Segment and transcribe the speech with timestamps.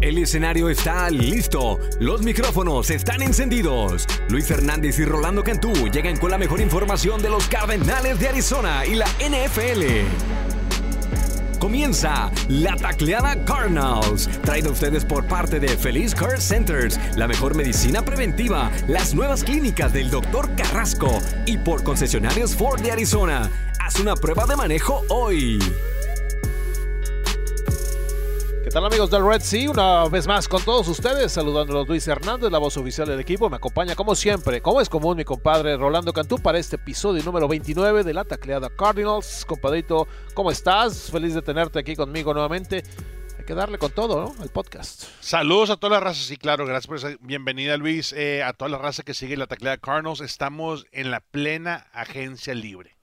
[0.00, 4.06] El escenario está listo, los micrófonos están encendidos.
[4.28, 8.86] Luis Fernández y Rolando Cantú llegan con la mejor información de los Cardenales de Arizona
[8.86, 10.06] y la NFL.
[11.58, 17.56] Comienza la tacleada Cardinals, traída a ustedes por parte de Feliz Care Centers, la mejor
[17.56, 20.54] medicina preventiva, las nuevas clínicas del Dr.
[20.54, 23.50] Carrasco y por concesionarios Ford de Arizona.
[23.80, 25.58] Haz una prueba de manejo hoy.
[28.78, 29.70] ¿Qué tal amigos del Red Sea?
[29.72, 33.50] Una vez más con todos ustedes, saludándolos Luis Hernández, la voz oficial del equipo.
[33.50, 37.48] Me acompaña como siempre, como es común, mi compadre Rolando Cantú para este episodio número
[37.48, 39.44] 29 de la tacleada Cardinals.
[39.46, 41.10] Compadrito, ¿cómo estás?
[41.10, 42.84] Feliz de tenerte aquí conmigo nuevamente.
[43.36, 44.46] Hay que darle con todo, ¿no?
[44.50, 45.06] Podcast.
[45.18, 48.12] Saludos a todas las razas, sí, claro, gracias por esa bienvenida, Luis.
[48.12, 52.54] Eh, a toda la raza que sigue la tacleada Cardinals, estamos en la plena agencia
[52.54, 52.97] libre.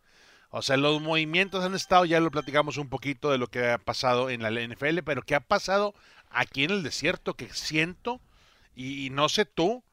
[0.57, 3.77] O sea, los movimientos han estado, ya lo platicamos un poquito de lo que ha
[3.77, 5.93] pasado en la NFL, pero ¿qué ha pasado
[6.29, 7.33] aquí en el desierto?
[7.33, 8.21] Que siento,
[8.73, 9.83] y, no sé tú,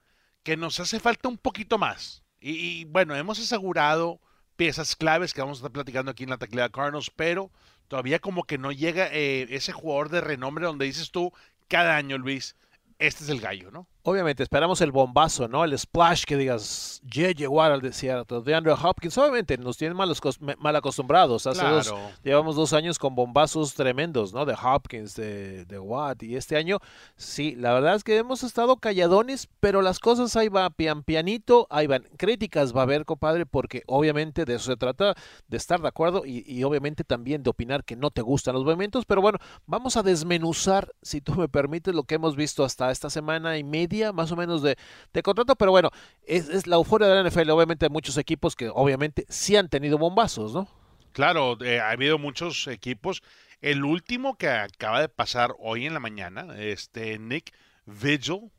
[0.44, 2.22] que nos hace falta un poquito más.
[2.40, 4.20] Y, bueno, hemos asegurado
[4.54, 7.50] piezas claves que vamos a estar platicando aquí en la taclea Cardinals, pero
[7.88, 11.32] todavía como que no llega eh, ese jugador de renombre donde dices tú
[11.66, 12.54] cada año, Luis,
[13.00, 13.88] este es el gallo, ¿no?
[14.04, 15.62] Obviamente, esperamos el bombazo, ¿no?
[15.62, 18.40] El splash que digas, ya llegó al desierto.
[18.40, 20.12] De Andrew Hopkins, obviamente, nos tienen mal,
[20.58, 21.46] mal acostumbrados.
[21.46, 24.44] Hace dos, llevamos dos años con bombazos tremendos, ¿no?
[24.44, 26.24] De Hopkins, de, de Watt.
[26.24, 26.80] Y este año,
[27.14, 31.68] sí, la verdad es que hemos estado calladones, pero las cosas ahí va pian pianito,
[31.70, 32.02] ahí van.
[32.16, 35.14] Críticas va a haber, compadre, porque obviamente de eso se trata,
[35.46, 38.64] de estar de acuerdo y, y obviamente también de opinar que no te gustan los
[38.64, 39.04] movimientos.
[39.04, 43.08] Pero bueno, vamos a desmenuzar, si tú me permites, lo que hemos visto hasta esta
[43.08, 44.76] semana y media más o menos de,
[45.22, 45.90] contrato, pero bueno,
[46.24, 47.50] es, la euforia de la NFL.
[47.50, 50.68] Obviamente hay muchos equipos que obviamente sí han tenido bombazos, ¿no?
[51.12, 53.22] Claro, eh, ha habido muchos equipos.
[53.60, 57.52] El último que acaba de pasar hoy en la mañana, este Nick
[57.86, 58.50] Vigil,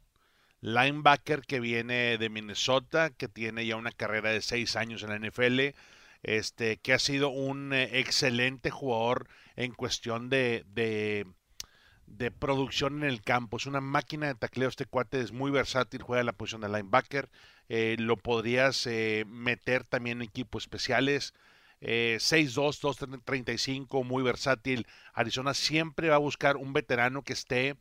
[0.61, 5.19] linebacker que viene de Minnesota, que tiene ya una carrera de seis años en la
[5.19, 5.75] NFL,
[6.23, 11.27] este, que ha sido un eh, excelente jugador en cuestión de, de
[12.17, 13.57] de producción en el campo.
[13.57, 14.69] Es una máquina de tacleo.
[14.69, 17.29] Este cuate es muy versátil, juega la posición de linebacker.
[17.69, 21.33] Eh, lo podrías eh, meter también en equipos especiales.
[21.85, 24.87] Eh, 6'2, 2'35, muy versátil.
[25.13, 27.75] Arizona siempre va a buscar un veterano que esté,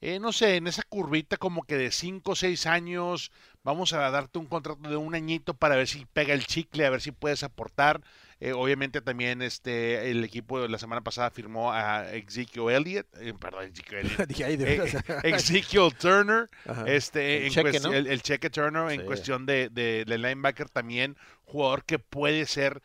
[0.00, 3.32] eh, no sé, en esa curvita como que de 5 o 6 años.
[3.64, 6.90] Vamos a darte un contrato de un añito para ver si pega el chicle, a
[6.90, 8.00] ver si puedes aportar.
[8.42, 13.34] Eh, obviamente también este el equipo de la semana pasada firmó a Ezekiel Elliott, eh,
[13.38, 15.20] perdón, Ezekiel Elliott.
[15.20, 16.48] Eh, Ezekiel Turner,
[16.86, 22.46] este el, cheque, el, cheque Turner en cuestión de, de, linebacker también, jugador que puede
[22.46, 22.80] ser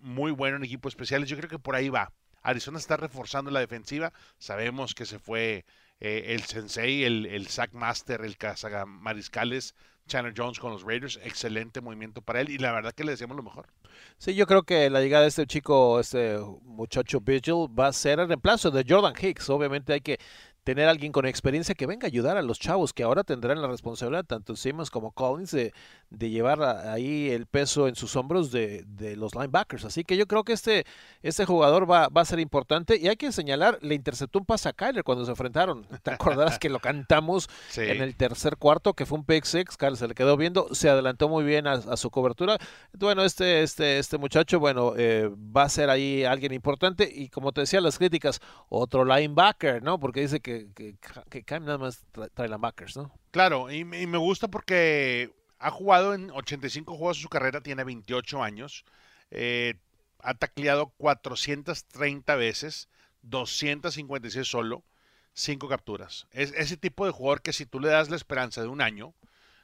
[0.00, 1.28] muy bueno en equipos especiales.
[1.28, 2.12] Yo creo que por ahí va.
[2.42, 4.12] Arizona está reforzando la defensiva.
[4.38, 5.64] Sabemos que se fue
[5.98, 9.74] el sensei, el, el sack master, el cazaga mariscales
[10.06, 13.36] Chandler Jones con los Raiders, excelente movimiento para él y la verdad que le decíamos
[13.36, 13.66] lo mejor.
[14.18, 18.20] Sí, yo creo que la llegada de este chico, este muchacho Vigil, va a ser
[18.20, 19.48] el reemplazo de Jordan Hicks.
[19.50, 20.18] Obviamente hay que
[20.64, 23.68] tener alguien con experiencia que venga a ayudar a los chavos que ahora tendrán la
[23.68, 25.72] responsabilidad, tanto Simmons como Collins, de,
[26.10, 29.84] de llevar ahí el peso en sus hombros de, de, los linebackers.
[29.84, 30.84] Así que yo creo que este,
[31.22, 34.68] este jugador va, va, a ser importante y hay que señalar, le interceptó un pase
[34.68, 35.86] a Kyler cuando se enfrentaron.
[36.02, 39.96] Te acordarás que lo cantamos en el tercer cuarto, que fue un pick six, Kyler
[39.96, 42.58] se le quedó viendo, se adelantó muy bien a, su cobertura.
[42.92, 47.52] Bueno, este, este, este muchacho, bueno, eh, va a ser ahí alguien importante y como
[47.52, 49.98] te decía, las críticas, otro linebacker, ¿no?
[49.98, 52.04] Porque dice que que, que, nada más
[52.34, 53.12] trae, ¿no?
[53.30, 58.42] Claro, y, me gusta porque ha jugado en 85 juegos de su carrera, tiene 28
[58.42, 58.84] años,
[59.30, 59.74] eh,
[60.20, 62.88] ha tacleado 430 veces,
[63.22, 64.84] 256 solo,
[65.34, 66.26] 5 capturas.
[66.32, 69.14] Es ese tipo de jugador que si tú le das la esperanza de un año,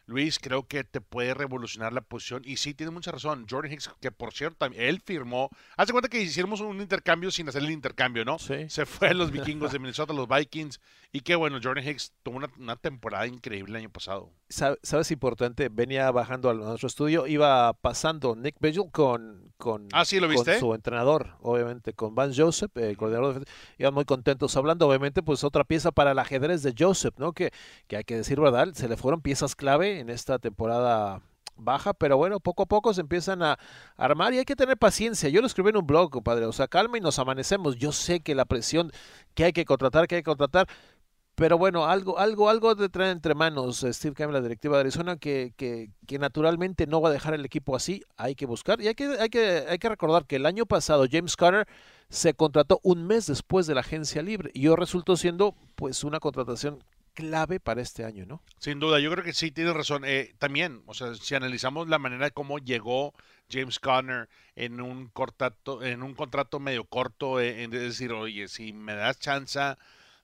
[0.09, 2.41] Luis, creo que te puede revolucionar la posición.
[2.47, 3.47] Y sí, tiene mucha razón.
[3.49, 5.51] Jordan Hicks, que por cierto, él firmó.
[5.77, 8.39] Hace cuenta que hicimos un intercambio sin hacer el intercambio, ¿no?
[8.39, 8.71] Sí.
[8.71, 10.81] Se fue a los vikingos de Minnesota, los Vikings.
[11.13, 14.31] Y qué bueno, Jordan Hicks tuvo una, temporada increíble el año pasado.
[14.49, 15.69] ¿Sabes importante?
[15.71, 20.59] Venía bajando a nuestro estudio, iba pasando Nick Vigil con, con, ah, ¿sí lo viste?
[20.59, 23.47] su entrenador, obviamente, con Van Joseph, el coordinador de
[23.79, 24.87] Iban muy contentos hablando.
[24.87, 27.33] Obviamente, pues otra pieza para el ajedrez de Joseph, ¿no?
[27.33, 27.53] Que,
[27.87, 31.21] que hay que decir verdad, se le fueron piezas clave en esta temporada
[31.59, 33.59] baja, pero bueno, poco a poco se empiezan a
[33.97, 35.29] armar y hay que tener paciencia.
[35.29, 37.77] Yo lo escribí en un blog, compadre, o sea, calma y nos amanecemos.
[37.77, 38.93] Yo sé que la presión
[39.35, 40.67] que hay que contratar, que hay que contratar,
[41.35, 45.17] Pero bueno, algo, algo, algo de traer entre manos Steve Campbell, la directiva de Arizona,
[45.17, 48.03] que, que, naturalmente no va a dejar el equipo así.
[48.17, 48.81] Hay que buscar.
[48.81, 51.69] Y hay que, hay que, hay que recordar que el año pasado James Conner
[52.09, 56.21] se contrató un mes después de la agencia libre y yo resultó siendo pues una
[56.21, 56.83] contratación
[57.19, 58.41] clave para este año, ¿no?
[58.61, 60.05] Sin duda, yo creo que sí, tienes razón.
[60.05, 63.13] Eh, también, o sea, si analizamos la manera de cómo llegó
[63.51, 68.73] James Conner en un contrato, en un contrato medio corto, eh, es decir, oye, si
[68.73, 69.59] me das chance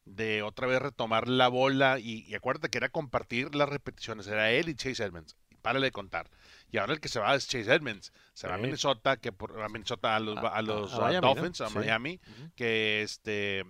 [0.04, 4.52] de otra vez retomar la bola y, y, acuérdate que era compartir las repeticiones, era
[4.52, 6.30] él y Chase Edmonds, párale de contar.
[6.70, 9.60] Y ahora el que se va es Chase Edmonds, se va a Minnesota, que por,
[9.60, 11.66] a Minnesota a los, a, los a, Miami, Dolphins, ¿no?
[11.66, 12.50] a Miami, sí.
[12.54, 13.64] que este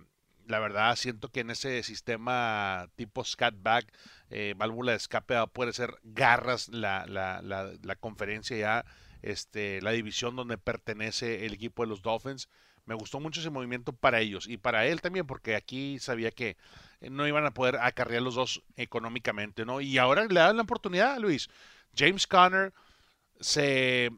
[0.47, 3.91] la verdad siento que en ese sistema tipo scatback,
[4.29, 8.85] eh, válvula de escape puede ser garras la, la, la, la, conferencia ya,
[9.21, 12.49] este, la división donde pertenece el equipo de los Dolphins.
[12.85, 16.57] Me gustó mucho ese movimiento para ellos y para él también, porque aquí sabía que
[17.01, 19.81] no iban a poder acarrear los dos económicamente, ¿no?
[19.81, 21.49] Y ahora le dan la oportunidad, Luis.
[21.95, 22.73] James Conner
[23.39, 24.11] se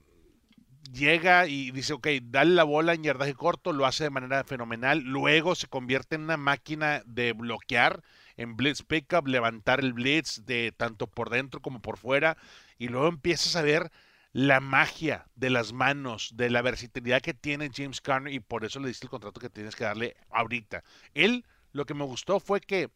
[0.91, 4.99] llega y dice, ok, dale la bola en yardaje corto, lo hace de manera fenomenal,
[5.01, 8.03] luego se convierte en una máquina de bloquear,
[8.35, 12.37] en blitz pickup, levantar el blitz de tanto por dentro como por fuera,
[12.77, 13.91] y luego empiezas a ver
[14.33, 18.79] la magia de las manos, de la versatilidad que tiene James Conner, y por eso
[18.79, 20.83] le diste el contrato que tienes que darle ahorita.
[21.13, 22.89] Él, lo que me gustó fue que,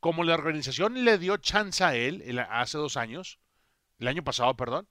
[0.00, 3.38] como la organización le dio chance a él hace dos años,
[3.98, 4.88] el año pasado, perdón,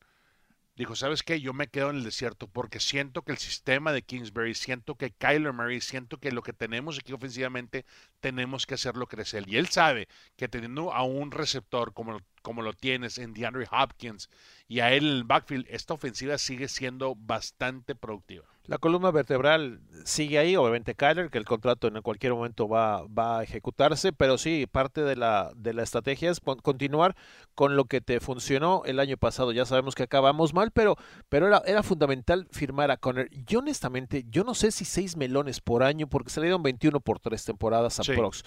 [0.76, 1.40] dijo, ¿sabes qué?
[1.42, 5.12] Yo me quedo en el desierto porque siento que el sistema de Kingsbury, siento que
[5.12, 7.86] Kyler Murray, siento que lo que tenemos aquí ofensivamente
[8.20, 9.44] tenemos que hacerlo crecer.
[9.48, 14.30] Y él sabe que teniendo a un receptor como, como lo tienes en DeAndre Hopkins
[14.68, 18.46] y a él en el backfield, esta ofensiva sigue siendo bastante productiva.
[18.66, 23.40] La columna vertebral sigue ahí, obviamente Kyler, que el contrato en cualquier momento va, va
[23.40, 27.14] a ejecutarse, pero sí, parte de la, de la estrategia es continuar
[27.56, 29.52] con lo que te funcionó el año pasado.
[29.52, 30.96] Ya sabemos que acabamos mal, pero,
[31.28, 33.30] pero era, era fundamental firmar a Conner.
[33.46, 37.02] Yo honestamente, yo no sé si seis melones por año, porque se le dieron 21
[37.02, 38.14] por tres temporadas a sí.
[38.14, 38.46] Prox.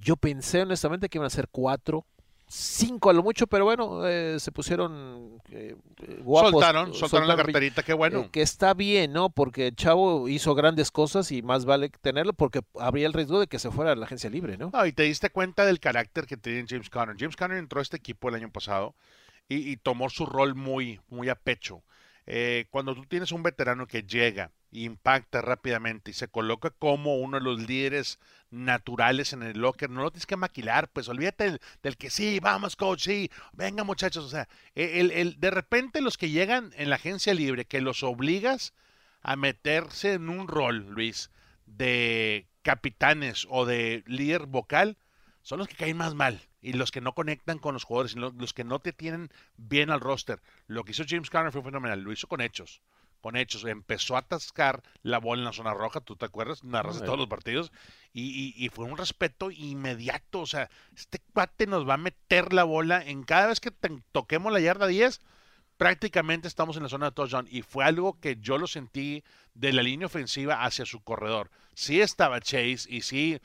[0.00, 2.04] Yo pensé honestamente que iban a ser cuatro,
[2.48, 5.76] cinco a lo mucho, pero bueno, eh, se pusieron eh,
[6.20, 6.52] guapos.
[6.52, 8.20] Soltaron, soltaron, soltaron la carterita, qué bueno.
[8.20, 9.30] Eh, que está bien, ¿no?
[9.30, 13.58] Porque Chavo hizo grandes cosas y más vale tenerlo porque habría el riesgo de que
[13.58, 14.70] se fuera a la agencia libre, ¿no?
[14.72, 17.16] No, y te diste cuenta del carácter que tiene James Conner.
[17.18, 18.94] James Conner entró a este equipo el año pasado
[19.48, 21.82] y, y tomó su rol muy, muy a pecho.
[22.30, 27.38] Eh, cuando tú tienes un veterano que llega, impacta rápidamente y se coloca como uno
[27.38, 28.18] de los líderes
[28.50, 32.40] naturales en el locker, no lo tienes que maquilar, pues olvídate del, del que sí,
[32.40, 36.90] vamos coach, sí, venga muchachos, o sea, el, el, de repente los que llegan en
[36.90, 38.74] la agencia libre, que los obligas
[39.22, 41.30] a meterse en un rol, Luis,
[41.66, 44.96] de capitanes o de líder vocal,
[45.42, 48.34] son los que caen más mal y los que no conectan con los jugadores, los,
[48.34, 50.42] los que no te tienen bien al roster.
[50.66, 52.82] Lo que hizo James Conner fue fenomenal, lo hizo con hechos
[53.20, 53.64] con hechos.
[53.64, 56.64] Empezó a atascar la bola en la zona roja, ¿tú te acuerdas?
[56.64, 57.72] Narras de todos los partidos.
[58.12, 60.40] Y, y, y, fue un respeto inmediato.
[60.40, 63.90] O sea, este cuate nos va a meter la bola en cada vez que te,
[64.12, 65.20] toquemos la yarda 10.
[65.76, 67.46] Prácticamente estamos en la zona de touchdown.
[67.50, 69.22] Y fue algo que yo lo sentí
[69.54, 71.50] de la línea ofensiva hacia su corredor.
[71.74, 73.40] Sí estaba Chase y sí.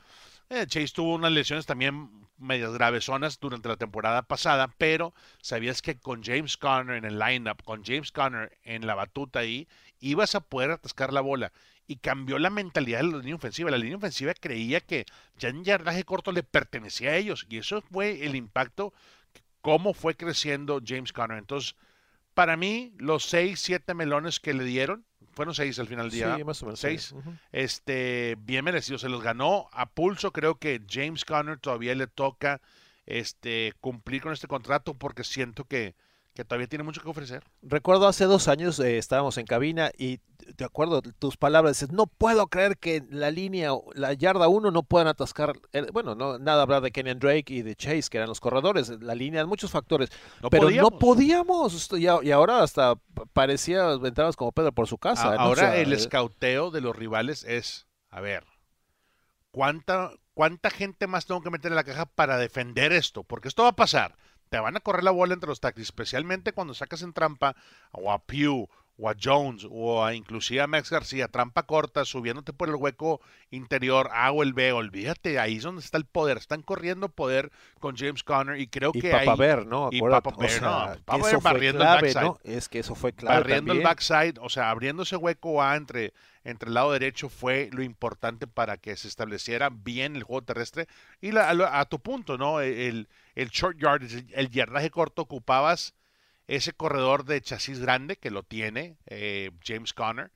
[0.50, 5.98] Eh, Chase tuvo unas lesiones también medias gravesonas durante la temporada pasada, pero sabías que
[5.98, 9.66] con James Conner en el lineup, con James Conner en la batuta ahí,
[10.00, 11.52] ibas a poder atascar la bola.
[11.86, 13.70] Y cambió la mentalidad de la línea ofensiva.
[13.70, 15.04] La línea ofensiva creía que
[15.38, 17.46] ya en yardaje corto le pertenecía a ellos.
[17.50, 18.94] Y eso fue el impacto,
[19.60, 21.36] cómo fue creciendo James Conner.
[21.36, 21.76] Entonces,
[22.32, 26.36] para mí, los seis, siete melones que le dieron, fueron seis al final del día.
[26.36, 26.80] Sí, más o menos.
[26.80, 27.12] Seis.
[27.12, 27.38] Uh -huh.
[27.52, 28.98] Este, bien merecido.
[28.98, 30.32] Se los ganó a pulso.
[30.32, 32.60] Creo que James Conner todavía le toca
[33.06, 35.94] este, cumplir con este contrato porque siento que,
[36.34, 37.44] que todavía tiene mucho que ofrecer.
[37.62, 40.18] Recuerdo hace dos años eh, estábamos en cabina y
[40.56, 44.82] de acuerdo tus palabras, dices, no puedo creer que la línea, la yarda 1 no
[44.82, 48.28] puedan atascar, eh, bueno, no, nada hablar de Kenyan Drake y de Chase, que eran
[48.28, 50.10] los corredores, la línea, muchos factores,
[50.42, 50.92] no pero podíamos.
[50.92, 52.96] no podíamos, y, y, ahora hasta
[53.32, 55.32] parecía entrabas como Pedro por su casa.
[55.32, 55.40] A, ¿no?
[55.42, 58.44] Ahora o sea, el escauteo de los rivales es, a ver,
[59.52, 63.22] ¿cuánta, ¿cuánta gente más tengo que meter en la caja para defender esto?
[63.22, 64.16] Porque esto va a pasar
[64.48, 67.56] te van a correr la bola entre los taxis, especialmente cuando sacas en trampa
[67.92, 72.52] o a Pew o a Jones o a inclusive a Max García, trampa corta, subiéndote
[72.52, 73.20] por el hueco
[73.50, 77.96] interior, hago el B, olvídate, ahí es donde está el poder, están corriendo poder con
[77.96, 79.38] James Conner y creo y que Papa ahí...
[79.38, 79.88] Bear, ¿no?
[79.90, 82.22] y Acuérdate, Papa Bear, o sea, no, Papa Bear barriendo el backside.
[82.22, 82.38] ¿no?
[82.44, 86.12] Es que eso fue clave barriendo el backside, o sea, abriendo ese hueco A entre,
[86.44, 90.86] entre el lado derecho fue lo importante para que se estableciera bien el juego terrestre.
[91.20, 92.60] Y la- a, a tu punto, ¿no?
[92.60, 95.94] El, el short yard, el, el yardaje corto, ocupabas
[96.46, 100.30] ese corredor de chasis grande que lo tiene eh, James Conner,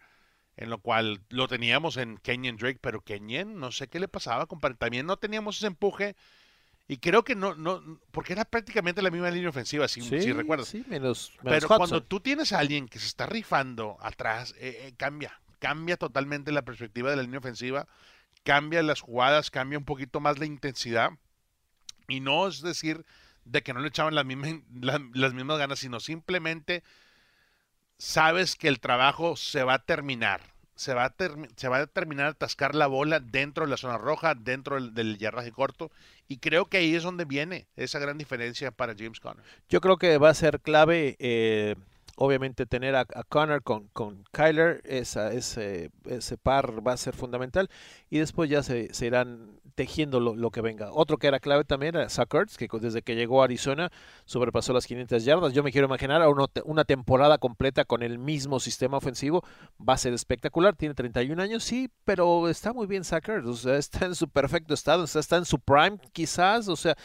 [0.57, 4.47] en lo cual lo teníamos en Kenyon Drake, pero Kenyon, no sé qué le pasaba,
[4.47, 4.77] compadre.
[4.77, 6.17] También no teníamos ese empuje.
[6.91, 10.33] Y creo que no, no, porque era prácticamente la misma línea ofensiva, si, Sí, si
[10.33, 10.69] recuerdas.
[10.69, 11.77] sí, menos, menos Pero Hudson.
[11.77, 16.50] cuando tú tienes a alguien que se está rifando atrás, eh, eh, cambia, cambia totalmente
[16.50, 17.87] la perspectiva de la línea ofensiva,
[18.43, 21.11] cambia las jugadas, cambia un poquito más la intensidad.
[22.09, 23.05] Y no es decir
[23.50, 26.83] de que no le echaban las mismas, la- las mismas ganas, sino simplemente
[27.99, 30.40] sabes que el trabajo se va a terminar.
[30.75, 33.99] Se va a, termi- se va a terminar atascar la bola dentro de la zona
[33.99, 35.19] roja, dentro del, del
[35.52, 35.90] corto.
[36.28, 39.45] Y creo que ahí es donde viene esa gran diferencia para James Conner.
[39.69, 41.75] Yo creo que va a ser clave, eh,
[42.19, 47.71] obviamente, tener a, Connor con, con Kyler, esa, ese, ese par va a ser fundamental,
[48.11, 50.91] y después ya se, se irán tejiendo lo, lo que venga.
[50.93, 53.93] Otro que era clave también era Zach Ertz, que desde que llegó a Arizona
[54.25, 55.53] sobrepasó las 500 yardas.
[55.53, 56.21] Yo me quiero imaginar
[56.65, 59.45] una temporada completa con el mismo sistema ofensivo,
[59.81, 60.75] va a ser espectacular.
[60.75, 64.29] Tiene 31 años, sí, pero está muy bien Zach Ertz, o sea, está en su
[64.29, 66.97] perfecto estado, está en su prime quizás, o sea,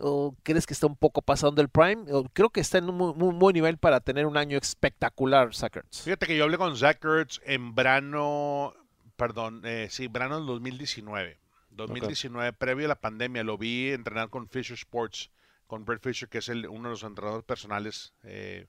[0.00, 2.04] ¿O crees que está un poco pasando el prime?
[2.12, 6.02] ¿O creo que está en un muy, buen nivel para tener un año espectacular, Sackers.
[6.02, 8.74] Fíjate que yo hablé con Zach Ertz en verano,
[9.16, 11.38] perdón, eh, sí, verano del 2019.
[11.70, 15.30] 2019, previo a la pandemia, lo vi entrenar con Fisher Sports,
[15.66, 18.66] con Brett Fisher, que es el- uno de los entrenadores personales eh,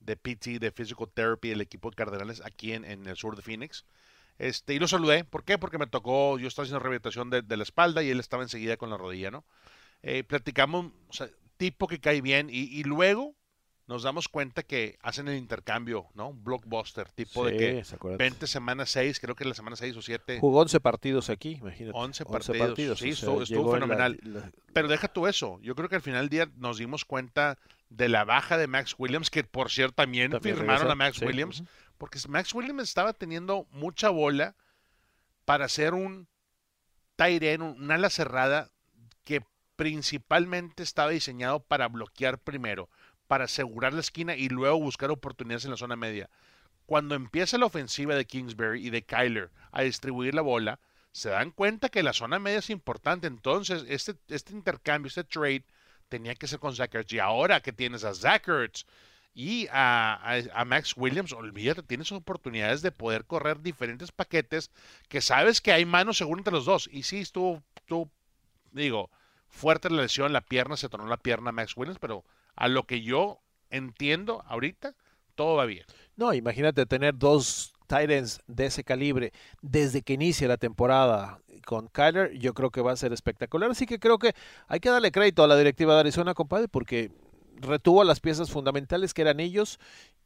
[0.00, 3.84] de PT, de Physical Therapy, el equipo de Cardenales aquí en, el sur de Phoenix.
[4.38, 5.24] Este, y lo saludé.
[5.24, 5.58] ¿Por qué?
[5.58, 8.88] Porque me tocó, yo estaba haciendo rehabilitación de la espalda y él estaba enseguida con
[8.88, 9.44] la rodilla, ¿no?
[10.02, 13.34] Eh, platicamos, o sea, tipo que cae bien y, y luego
[13.86, 16.28] nos damos cuenta que hacen el intercambio, ¿no?
[16.28, 18.18] Un blockbuster, tipo de que se acuerda.
[18.18, 20.38] 20 semanas 6, creo que la semana 6 o 7.
[20.40, 21.98] Jugó 11 partidos aquí, imagínate.
[21.98, 24.20] 11 partidos, sí, o estuvo- la- fenomenal.
[24.22, 25.58] la- Pero deja tú eso.
[25.60, 28.94] Yo creo que al final del día nos dimos cuenta de la baja de Max
[28.96, 31.64] Williams, que por cierto también, También firmaron regresa, a Max sí, Williams,
[31.98, 34.54] porque Max Williams estaba teniendo mucha bola
[35.44, 36.28] para ser un
[37.18, 38.70] un un ala cerrada
[39.24, 39.42] que
[39.80, 42.90] principalmente estaba diseñado para bloquear primero,
[43.26, 46.28] para asegurar la esquina y luego buscar oportunidades en la zona media.
[46.84, 50.80] Cuando empieza la ofensiva de Kingsbury y de Kyler a distribuir la bola,
[51.12, 53.26] se dan cuenta que la zona media es importante.
[53.26, 55.64] Entonces, este, este intercambio, este trade,
[56.10, 57.14] tenía que ser con Zach Ertz.
[57.14, 58.84] Y ahora que tienes a Zach Ertz
[59.32, 64.70] y a, Max Williams, olvídate, tienes oportunidades de poder correr diferentes paquetes
[65.08, 66.86] que sabes que hay manos seguro entre los dos.
[66.92, 68.10] Y sí, estuvo, estuvo,
[68.72, 69.08] digo,
[69.50, 72.24] fuerte la lesión, la pierna, se tornó la pierna Max Williams, pero
[72.56, 74.94] a lo que yo entiendo ahorita,
[75.34, 75.84] todo va bien.
[76.16, 82.38] No, imagínate tener dos Titans de ese calibre desde que inicia la temporada con Kyler,
[82.38, 83.70] yo creo que va a ser espectacular.
[83.70, 84.34] Así que creo que
[84.68, 87.10] hay que darle crédito a la directiva de Arizona, compadre, porque
[87.56, 89.78] retuvo las piezas fundamentales que eran ellos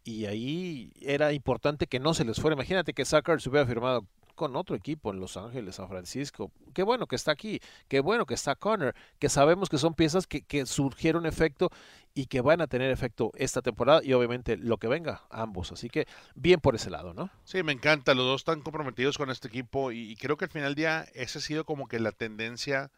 [0.05, 2.55] y ahí era importante que no se les fuera.
[2.55, 6.51] Imagínate que Zucker se hubiera firmado con otro equipo en Los Ángeles, San Francisco.
[6.73, 10.27] Qué bueno que está aquí, qué bueno que está Connor, que sabemos que son piezas
[10.27, 11.71] que, que surgieron efecto
[12.15, 15.73] y que van a tener efecto esta temporada y obviamente lo que venga, ambos.
[15.73, 17.31] Así que bien por ese lado, ¿no?
[17.45, 18.15] Sí, me encanta.
[18.15, 21.41] Los dos están comprometidos con este equipo y, creo que al final del día esa
[21.41, 22.93] ha sido como que la tendencia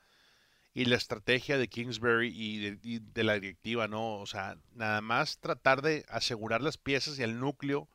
[0.75, 4.19] y la estrategia de Kingsbury y de, y de la directiva, ¿no?
[4.19, 7.89] O sea, nada más tratar de asegurar las piezas y el núcleo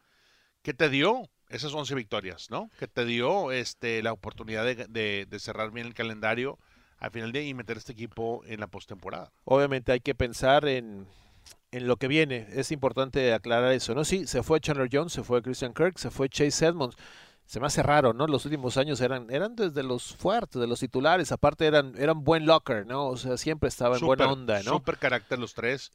[0.63, 2.70] que te dio esas 11 victorias, ¿no?
[2.79, 6.58] Que te dio este, la oportunidad de, de- de cerrar bien el calendario
[7.00, 9.31] al final del día y meter este equipo en la postemporada.
[9.46, 11.08] Obviamente hay que pensar en,
[11.72, 12.48] en lo que viene.
[12.53, 14.05] Es importante aclarar eso, ¿no?
[14.05, 16.96] Sí, se fue Chandler Jones, se fue Christian Kirk, se fue Chase Edmonds.
[17.48, 18.27] Se me hace raro, ¿no?
[18.27, 21.31] Los últimos años eran, eran desde los fuertes, de los titulares.
[21.34, 23.08] Aparte eran, eran buen locker, ¿no?
[23.08, 24.72] O sea, siempre estaba en buena onda, ¿no?
[24.74, 25.91] Súper carácter los tres.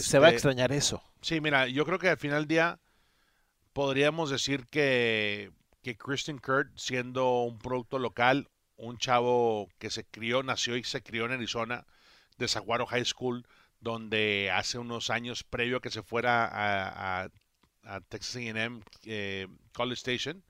[0.00, 1.02] Se va a Este, extrañar eso.
[1.22, 2.78] Sí, mira, yo creo que al final del día
[3.72, 10.42] podríamos decir que, que Christian Kurt, siendo un producto local, un chavo que se crió,
[10.42, 11.86] nació y se crió en Arizona,
[12.38, 13.46] de Saguaro High School,
[13.80, 17.30] donde hace unos años, previo a que se fuera a
[18.08, 20.44] Texas AM eh, College Station,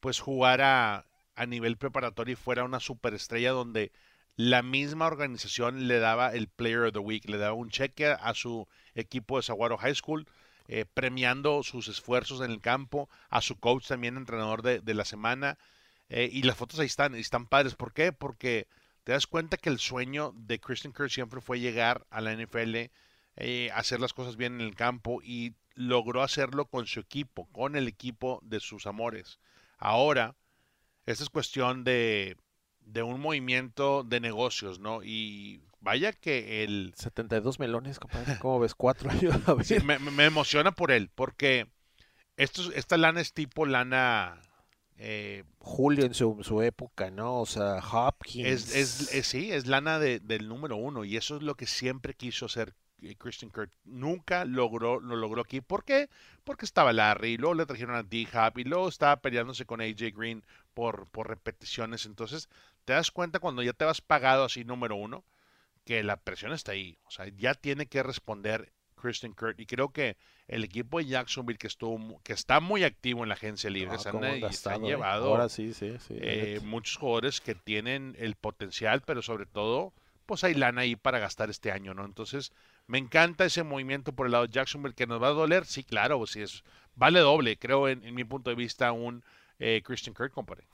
[0.00, 3.92] pues jugara a nivel preparatorio y fuera una superestrella donde
[4.36, 8.34] la misma organización le daba el Player of the Week, le daba un cheque a
[8.34, 10.26] su equipo de Saguaro High School
[10.70, 15.04] eh, premiando sus esfuerzos en el campo, a su coach también, entrenador de, de la
[15.04, 15.58] semana.
[16.08, 17.74] eh, y las fotos ahí están, están padres.
[17.74, 18.12] ¿Por qué?
[18.12, 18.68] Porque
[19.04, 22.90] te das cuenta que el sueño de Christian Kirk siempre fue llegar a la NFL,
[23.36, 27.76] eh, hacer las cosas bien en el campo y logró hacerlo con su equipo, con
[27.76, 29.38] el equipo de sus amores.
[29.78, 30.36] Ahora,
[31.06, 32.36] esta es cuestión de,
[32.80, 35.02] de un movimiento de negocios, ¿no?
[35.02, 36.92] Y vaya que el...
[36.96, 38.38] 72 melones, compadre.
[38.40, 38.74] ¿Cómo ves?
[38.74, 39.34] Cuatro años.
[39.64, 41.68] Sí, me, emociona por él, porque
[42.36, 44.40] esto, es- esta lana es tipo lana...
[44.96, 47.40] eh, Julio en su, su época, ¿no?
[47.40, 48.46] O sea, Hopkins.
[48.46, 51.66] es, es, es- sí, es lana de- del número uno y eso es lo que
[51.66, 53.70] siempre quiso hacer eh, Christian Kirk.
[53.84, 55.60] Nunca logró, lo logró aquí.
[55.62, 56.08] ¿Por qué?
[56.44, 60.12] Porque estaba Larry, y luego le trajeron a D-Hop y luego estaba peleándose con AJ
[60.14, 60.44] Green
[60.74, 62.04] por, por repeticiones.
[62.06, 62.48] Entonces,
[62.84, 65.24] te das cuenta cuando ya te vas pagado así número uno,
[65.90, 66.96] que la presión está ahí.
[67.04, 69.58] O sea, ya tiene que responder Christian Kirk.
[69.58, 70.16] Y creo que
[70.46, 73.98] el equipo de Jacksonville que estuvo que está muy activo en la agencia libre, Ah,
[73.98, 74.90] se han, se gastado, ¿eh?
[74.90, 76.14] llevado Ahora sí, sí, sí.
[76.16, 79.92] eh, muchos jugadores que tienen el potencial, pero sobre todo,
[80.26, 82.04] pues hay lana ahí para gastar este año, ¿no?
[82.04, 82.52] Entonces,
[82.86, 85.82] me encanta ese movimiento por el lado de Jacksonville, que nos va a doler, sí,
[85.82, 86.62] claro, sí es,
[86.94, 89.24] vale doble, creo, en, en mi punto de vista, un
[89.58, 90.68] eh, Christian Kirk, compadre.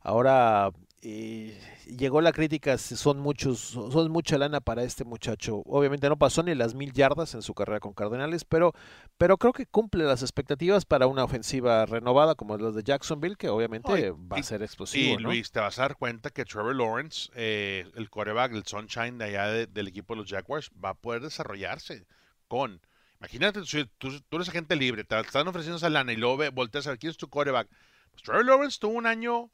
[0.00, 0.70] Ahora
[1.04, 5.62] eh, llegó la crítica, son muchos, son mucha lana para este muchacho.
[5.66, 8.72] Obviamente no pasó ni las mil yardas en su carrera con Cardenales, pero,
[9.18, 13.48] pero creo que cumple las expectativas para una ofensiva renovada como las de Jacksonville, que
[13.48, 15.28] obviamente va y- a ser explosivo, ¿no?
[15.30, 19.24] Luis, te vas a dar cuenta que Trevor Lawrence, eh, el quarterback, el Sunshine de
[19.24, 22.06] allá de- del equipo de los Jaguars, va a poder desarrollarse
[22.46, 22.80] con...
[23.18, 23.60] Imagínate,
[23.98, 26.98] tú, tú eres agente libre, te están ofreciendo esa lana y luego volteas a ver
[26.98, 27.68] quién es tu quarterback.
[28.10, 29.50] Pues Trevor Lawrence tuvo un año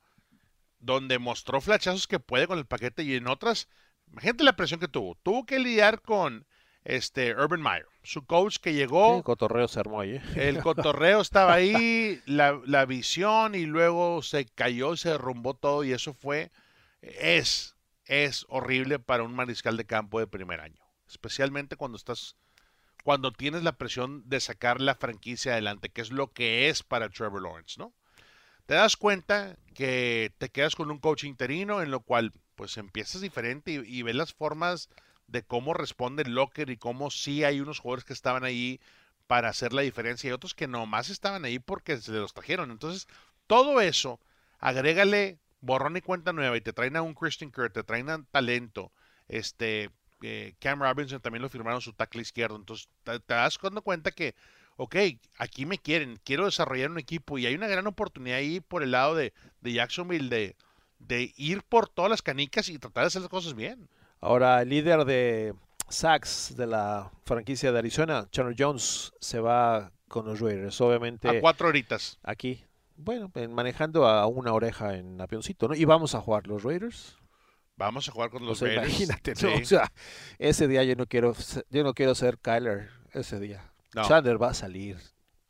[0.80, 3.68] donde mostró flachazos que puede con el paquete y en otras,
[4.10, 5.16] imagínate la presión que tuvo.
[5.22, 6.46] Tuvo que lidiar con
[6.84, 9.16] este Urban Meyer, su coach que llegó...
[9.16, 10.22] Sí, cotorreo se armó ahí, ¿eh?
[10.36, 15.92] El cotorreo estaba ahí, la, la visión y luego se cayó, se derrumbó todo y
[15.92, 16.50] eso fue,
[17.02, 22.36] es, es horrible para un mariscal de campo de primer año, especialmente cuando estás,
[23.04, 27.10] cuando tienes la presión de sacar la franquicia adelante, que es lo que es para
[27.10, 27.92] Trevor Lawrence, ¿no?
[28.68, 33.22] Te das cuenta que te quedas con un coach interino en lo cual pues empiezas
[33.22, 34.90] diferente y, ves las formas
[35.26, 38.78] de cómo responde el locker y cómo sí hay unos jugadores que estaban ahí
[39.26, 42.70] para hacer la diferencia y otros que nomás estaban ahí porque se los trajeron.
[42.70, 43.06] Entonces,
[43.46, 44.20] todo eso,
[44.58, 48.22] agrégale borrón y cuenta nueva y te traen a un Christian Kirk, te traen a
[48.30, 48.92] talento,
[49.28, 52.56] este, eh, Cam Robinson también lo firmaron su tackle izquierdo.
[52.56, 54.34] Entonces, te, te das dando cuenta que,
[54.80, 54.96] ok,
[55.38, 58.92] aquí me quieren, quiero desarrollar un equipo y hay una gran oportunidad ahí por el
[58.92, 60.56] lado de, de Jacksonville de,
[61.00, 63.88] de ir por todas las canicas y tratar de hacer las cosas bien.
[64.20, 65.52] Ahora, el líder de
[65.88, 70.80] sacks de la franquicia de Arizona, Chandler Jones, se va con los Raiders.
[70.80, 72.18] Obviamente, A cuatro horitas.
[72.22, 72.64] aquí,
[72.96, 75.74] bueno, en- manejando a una oreja en avioncito, ¿no?
[75.74, 77.16] Y vamos a jugar los Raiders.
[77.76, 78.88] Vamos a jugar con O los sea, Raiders.
[78.88, 79.46] imagínate, Sí.
[79.46, 79.54] ¿no?
[79.54, 79.92] O sea,
[80.38, 81.34] ese día yo no quiero,
[81.70, 83.72] yo no quiero ser Kyler ese día.
[83.94, 84.06] No.
[84.06, 84.98] Chandler va a salir,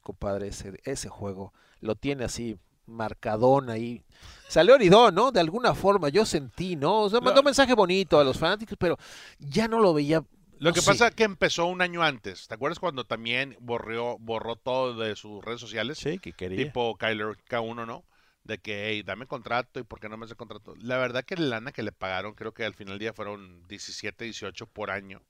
[0.02, 1.52] compadre, ese, ese juego.
[1.80, 4.02] Lo tiene así, marcadón ahí.
[4.48, 5.30] Salió Oridón, ¿no?
[5.30, 7.02] De alguna forma, yo sentí, ¿no?
[7.02, 8.96] O sea, mandó un mensaje bonito a los fanáticos, pero
[9.38, 10.24] ya no lo veía.
[10.58, 10.86] Lo no que sé.
[10.86, 12.48] pasa es que empezó un año antes.
[12.48, 15.98] ¿Te acuerdas cuando también borró, borró todo de sus redes sociales?
[15.98, 16.64] Sí, que quería.
[16.64, 18.04] Tipo Kyler K1, ¿no?
[18.42, 20.74] De que, hey, dame contrato y por qué no me hace contrato.
[20.80, 23.68] La verdad que la lana que le pagaron, creo que al final del día fueron
[23.68, 25.22] 17, 18 por año.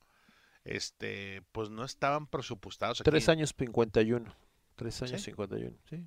[0.68, 3.10] Este, pues no estaban presupuestados aquí.
[3.10, 4.34] Tres años 51.
[4.76, 5.30] Tres años Sí.
[5.30, 6.04] 51, sí.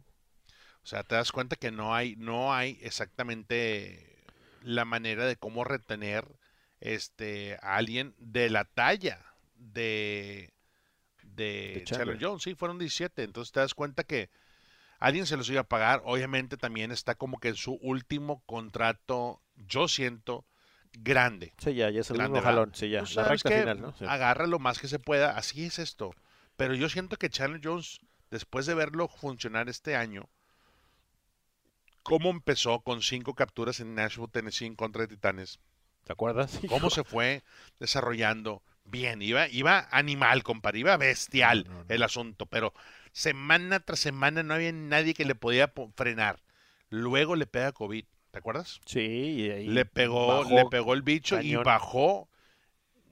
[0.84, 4.24] O sea, te das cuenta que no hay, no hay exactamente
[4.64, 6.26] la manera de cómo retener
[6.80, 10.54] este a alguien de la talla de
[11.24, 12.18] de, De Chandler Chandler.
[12.30, 12.44] Jones.
[12.44, 13.24] Sí, fueron 17.
[13.24, 14.30] Entonces te das cuenta que
[15.00, 16.02] alguien se los iba a pagar.
[16.06, 20.46] Obviamente también está como que en su último contrato, yo siento,
[20.94, 21.54] grande.
[21.58, 22.72] Sí, ya, ya es el Grande, jalón.
[22.76, 23.94] Sí, ya, la ¿sabes recta final, ¿no?
[23.98, 24.06] Sí.
[24.08, 25.38] Agarra lo más que se pueda.
[25.38, 26.14] Así es esto.
[26.58, 30.30] Pero yo siento que Chandler Jones, después de verlo funcionar este año,
[32.04, 35.60] cómo empezó con cinco capturas en Nashville, Tennessee en contra de Titanes,
[36.04, 36.60] ¿Te acuerdas?
[36.68, 37.44] cómo se fue
[37.80, 41.86] desarrollando bien, iba, iba animal, compadre, iba bestial No, no, no.
[41.94, 42.74] el asunto, pero
[43.12, 46.42] semana tras semana no había nadie que le podía po- frenar.
[46.90, 48.82] Luego le pega COVID, ¿te acuerdas?
[48.86, 52.30] Sí, y ahí le pegó, le pegó el bicho y bajó,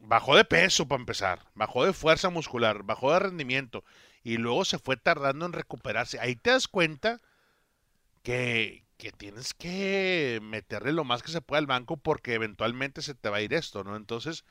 [0.02, 3.84] bajó de peso para empezar, bajó de fuerza muscular, bajó de rendimiento
[4.24, 6.20] y luego se fue tardando en recuperarse.
[6.20, 7.22] Ahí te das cuenta
[8.24, 13.16] que, que tienes que meterle lo más que se pueda al banco porque eventualmente se
[13.16, 13.96] te va a ir esto, ¿no?
[13.96, 14.46] Entonces,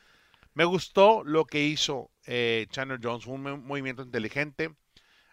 [0.54, 4.74] me gustó lo que hizo eh, Chandler Jones, un mo- movimiento inteligente.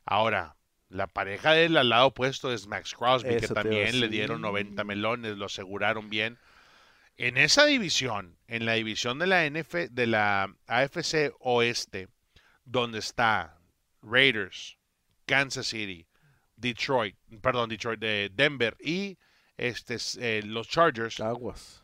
[0.05, 0.57] Ahora,
[0.95, 4.83] la pareja del al lado opuesto es Max Crosby, que Eso también le dieron 90
[4.83, 6.37] melones, lo aseguraron bien.
[7.17, 12.07] En esa división, en la división de la NF, de la AFC Oeste,
[12.63, 13.57] donde está
[14.01, 14.77] Raiders,
[15.25, 16.07] Kansas City,
[16.55, 19.17] Detroit, perdón, Detroit, de Denver y
[19.57, 21.19] este, eh, los Chargers.
[21.19, 21.83] Aguas.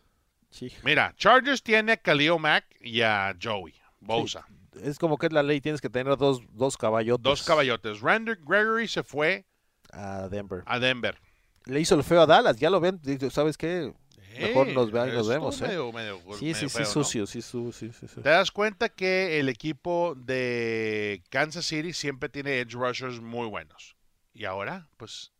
[0.50, 0.72] Sí.
[0.84, 4.46] Mira, Chargers tiene a Khalil Mack y a Joey Bosa.
[4.82, 7.24] Es como que es la ley, tienes que tener dos, dos caballotes.
[7.24, 8.00] Dos caballotes.
[8.02, 9.46] Randy Gregory se fue
[9.92, 10.64] A Denver.
[10.66, 11.18] a Denver.
[11.66, 13.00] Le hizo el feo a Dallas, ya lo ven.
[13.32, 13.94] ¿Sabes qué?
[14.40, 15.68] Mejor Eh, nos, ve- nos vemos, ¿eh?
[15.68, 16.90] medio- medio- Sí, sí, sí, feo, ¿no?
[16.90, 18.22] sucio, sí, su- sí, sí, sí.
[18.22, 23.98] Te das cuenta que el equipo de Kansas City siempre tiene edge rushers muy buenos.
[24.34, 25.34] Y ahora, pues,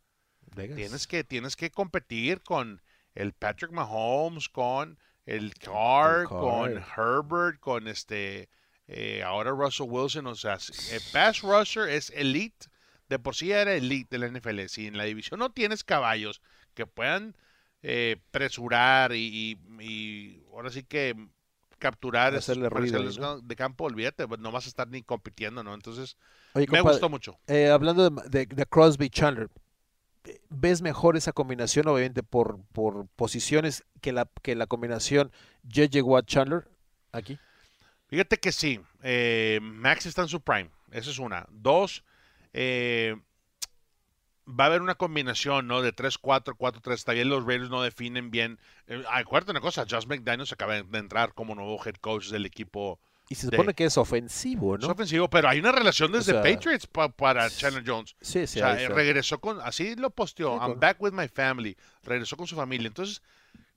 [0.54, 0.76] Vegas.
[0.76, 2.82] tienes que, tienes que competir con
[3.14, 6.38] el Patrick Mahomes, con el Carr, El Carr.
[6.38, 8.50] con Herbert, con este,
[8.94, 10.26] eh, ahora Russell Wilson.
[10.26, 10.58] O sea,
[10.92, 12.66] el pass rusher es elite.
[13.08, 14.68] De por sí era elite de la NFL.
[14.68, 16.40] Si en la división no tienes caballos
[16.74, 17.36] que puedan
[17.82, 21.14] eh, presurar y, y- y ahora sí que
[21.78, 25.74] capturar Hacerle ruido de campo, olvídate, pues, no vas a estar ni compitiendo, ¿no?
[25.74, 26.16] Entonces,
[26.54, 27.36] Oye, me compadre, gustó mucho.
[27.48, 29.48] eh, hablando de, de- de Crosby Chandler,
[30.24, 35.32] eh, ¿ves mejor esa combinación, obviamente, por, por posiciones que la, que la combinación
[35.64, 36.68] JJ Watt Chandler
[37.10, 37.36] aquí?
[38.12, 41.46] Fíjate que sí, eh, Max está en su prime, esa es una.
[41.50, 42.04] Dos,
[42.52, 43.16] eh,
[44.46, 45.80] va a haber una combinación, ¿no?
[45.80, 46.92] De 3-4, 4-3.
[46.92, 48.58] Está bien, los Raiders no definen bien.
[48.86, 53.00] Eh, acuérdate una cosa, Josh McDaniels acaba de entrar como nuevo head coach del equipo.
[53.30, 54.88] Y se De- supone que es ofensivo, Es ¿no?
[54.88, 58.14] ofensivo, pero hay una relación desde sea, Patriots pa- para Chandler Jones.
[58.20, 58.92] Sí, sí, o sea, está.
[58.94, 62.56] regresó con, así lo posteó, Sí, I'm con- back with my family, regresó con su
[62.56, 62.88] familia.
[62.88, 63.22] Entonces,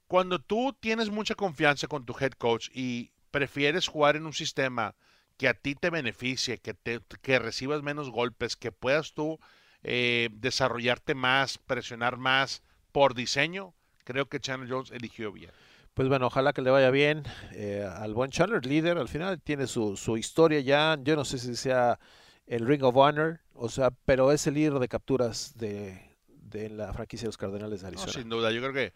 [0.08, 4.94] cuando tú tienes mucha confianza con tu head coach y prefieres jugar en un sistema
[5.36, 9.38] que a ti te beneficie, que, te, que recibas menos golpes, que puedas tú
[9.82, 15.50] eh, desarrollarte más, presionar más por diseño, creo que Chandler Jones eligió bien.
[15.92, 18.96] Pues bueno, ojalá que le vaya bien eh, al buen Chandler, líder.
[18.96, 20.96] Al final tiene su, su historia ya.
[21.02, 21.98] Yo no sé si sea
[22.46, 26.94] el Ring of Honor, o sea, pero es el líder de capturas de, de la
[26.94, 28.12] franquicia de los Cardenales de No, Arizona.
[28.12, 28.94] sin duda, yo creo que,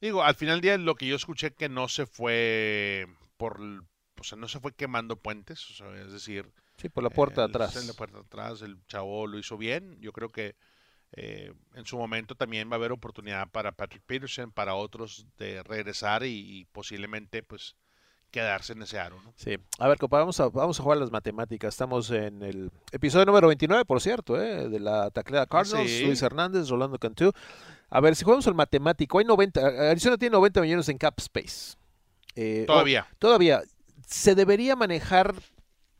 [0.00, 3.06] digo, al final del día lo que yo escuché que no se fue
[3.44, 7.10] por, o sea, no se fue quemando puentes, o sea, es decir, Sí, por la
[7.10, 7.76] puerta de Eh, atrás.
[7.76, 9.96] En la puerta de atrás, el chavo lo hizo bien.
[10.00, 10.56] Yo creo que
[11.12, 15.62] eh, en su momento también va a haber oportunidad para Patrick Peterson, para otros de
[15.62, 16.30] regresar y,
[16.60, 17.76] y posiblemente pues
[18.32, 19.20] quedarse en ese aro.
[19.22, 19.32] ¿no?
[19.36, 19.56] Sí.
[19.78, 21.74] A ver, compa, vamos a, vamos a jugar las matemáticas.
[21.74, 24.68] Estamos en el episodio número 29, por cierto, ¿eh?
[24.68, 25.88] de la tacleada Cardinals.
[25.90, 26.06] Sí.
[26.06, 27.30] Luis Hernández, Rolando Cantú.
[27.90, 31.76] A ver, si jugamos el matemático, hay 90, Arizona tiene 90 millones en cap space.
[32.36, 33.06] Eh, Todavía.
[33.10, 33.62] oh, todavía.
[34.06, 35.34] Se debería manejar,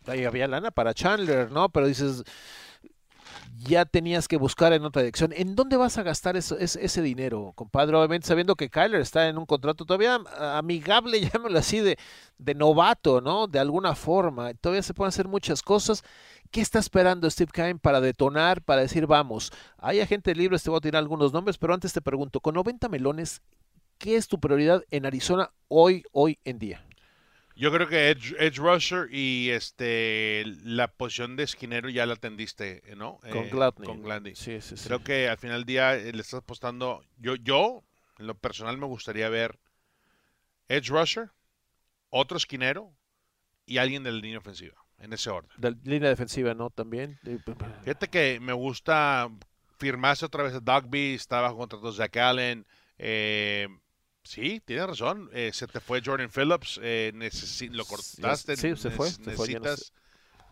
[0.06, 1.68] ahí había lana para Chandler, ¿no?
[1.68, 2.22] Pero dices,
[3.66, 5.32] ya tenías que buscar en otra dirección.
[5.34, 7.96] ¿En dónde vas a gastar eso, ese, ese dinero, compadre?
[7.96, 11.98] Obviamente sabiendo que Kyler está en un contrato todavía amigable, llámelo así, de,
[12.38, 13.46] de novato, ¿no?
[13.46, 14.52] De alguna forma.
[14.54, 16.02] Todavía se pueden hacer muchas cosas.
[16.50, 19.50] ¿Qué está esperando Steve Keim para detonar, para decir, vamos?
[19.78, 22.88] Hay agentes libres, te voy a tirar algunos nombres, pero antes te pregunto, con 90
[22.88, 23.40] melones,
[23.98, 26.84] ¿qué es tu prioridad en Arizona hoy, hoy en día?
[27.56, 32.82] Yo creo que Edge, edge Rusher y este la posición de esquinero ya la atendiste,
[32.96, 33.18] ¿no?
[33.30, 33.86] Con Eh, Gladney.
[33.86, 34.34] Con Gladney.
[34.34, 34.88] Sí, sí, sí.
[34.88, 37.04] Creo que al final del día eh, le estás apostando.
[37.18, 37.84] Yo, yo,
[38.18, 39.60] en lo personal, me gustaría ver
[40.68, 41.30] Edge Rusher,
[42.10, 42.92] otro esquinero
[43.66, 45.50] y alguien de la línea ofensiva, en ese orden.
[45.56, 46.70] De línea defensiva, ¿no?
[46.70, 47.20] También.
[47.82, 49.30] Fíjate que me gusta
[49.78, 52.66] firmarse otra vez a Dogby, está bajo contrato Zach Allen.
[52.98, 53.68] eh,
[54.24, 55.30] sí, tienes razón.
[55.32, 57.12] eh, se te fue Jordan Phillips, eh,
[57.70, 58.56] lo cortaste.
[58.56, 59.92] Sí, se fue, se fue, no necesitas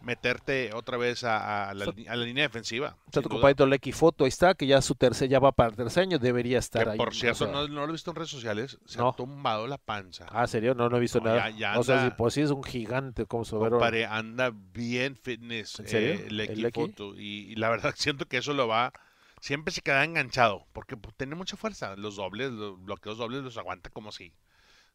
[0.00, 2.96] meterte otra vez a, a la, So- a la línea defensiva.
[3.06, 5.70] O sea, tu compadrito Lecky Foto, ahí está, que ya su tercer, ya va para
[5.70, 6.98] el tercer año, debería estar Que, ahí.
[6.98, 8.78] por o cierto, sea, no, no lo he visto en redes sociales.
[8.84, 9.10] Se No.
[9.10, 10.26] ha tumbado la panza.
[10.30, 11.50] Ah, serio, no, no he visto nada.
[11.50, 13.70] ya- ya o sea, anda- si por sí es un gigante, como ve.
[13.70, 16.82] Compadre, anda bien fitness eh, el ¿El equipo.
[16.86, 16.92] Lecky?
[16.94, 18.92] tú, Y, y la verdad siento que eso lo va.
[19.42, 20.64] Siempre se queda enganchado.
[20.72, 21.96] Porque pues, tiene mucha fuerza.
[21.96, 24.32] Los dobles, los bloqueos dobles los aguanta como si.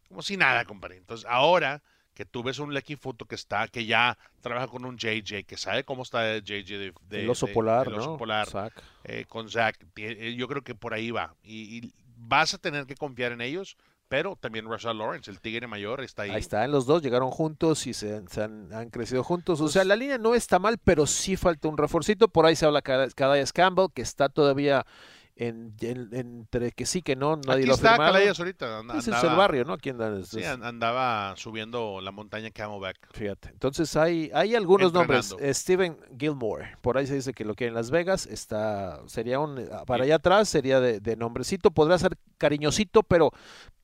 [0.08, 0.96] Como si nada, compadre.
[0.96, 1.84] Entonces, ahora
[2.14, 5.58] que tú ves un Lecky Foto que está, que ya trabaja con un JJ, que
[5.58, 8.00] sabe cómo está el JJ de, de- el oso de- polar, el ¿no?
[8.00, 8.74] oso polar, Zach.
[9.04, 9.76] eh, con Zach.
[9.98, 11.36] eh, Yo creo que por ahí va.
[11.44, 13.76] Y, y vas a tener que confiar en ellos.
[14.10, 16.32] Pero también Russell Lawrence, el tigre mayor, está ahí.
[16.32, 19.60] Ahí están los dos, llegaron juntos y se, se han, han crecido juntos.
[19.60, 22.30] O Pues sea, la línea no está mal, pero sí falta un reforcito.
[22.30, 24.86] Por ahí se habla Cada- Calais Campbell, que está todavía
[25.38, 27.96] en, en- entre que sí que no, nadie Aquí lo está.
[27.98, 28.80] Calayas ahorita.
[28.80, 29.74] and- Ese es andaba- el barrio, ¿no?
[29.74, 32.98] Aquí andan, es- andaba subiendo la montaña Camelback.
[33.14, 33.50] Fíjate.
[33.50, 35.32] Entonces hay, hay algunos nombres.
[35.32, 35.50] Entrenando.
[35.50, 38.26] Eh, Steven Gilmore, por ahí se dice que lo quiere en Las Vegas.
[38.26, 41.72] Está, sería un, eh, para allá atrás sería de, de nombrecito.
[41.72, 43.32] Podrá ser cariñosito, pero,